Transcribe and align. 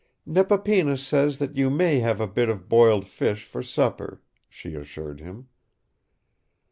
"Nepapinas 0.25 1.05
says 1.05 1.37
that 1.37 1.55
you 1.57 1.69
may 1.69 1.99
have 1.99 2.19
a 2.19 2.25
bit 2.25 2.49
of 2.49 2.67
boiled 2.67 3.05
fish 3.05 3.45
for 3.45 3.61
supper," 3.61 4.19
she 4.49 4.73
assured 4.73 5.19
him. 5.19 5.47